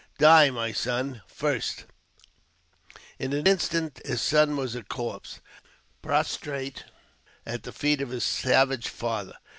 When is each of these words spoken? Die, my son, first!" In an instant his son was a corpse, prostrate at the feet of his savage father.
Die, 0.17 0.49
my 0.49 0.71
son, 0.71 1.21
first!" 1.27 1.85
In 3.19 3.33
an 3.33 3.45
instant 3.45 4.01
his 4.03 4.19
son 4.19 4.57
was 4.57 4.73
a 4.73 4.81
corpse, 4.81 5.41
prostrate 6.01 6.85
at 7.45 7.61
the 7.61 7.71
feet 7.71 8.01
of 8.01 8.09
his 8.09 8.23
savage 8.23 8.87
father. 8.89 9.35